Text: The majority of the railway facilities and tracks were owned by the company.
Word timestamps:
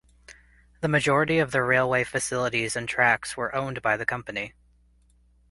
The 0.79 0.87
majority 0.87 1.37
of 1.37 1.51
the 1.51 1.61
railway 1.61 2.03
facilities 2.03 2.75
and 2.75 2.89
tracks 2.89 3.37
were 3.37 3.53
owned 3.53 3.83
by 3.83 3.97
the 3.97 4.05
company. 4.07 4.55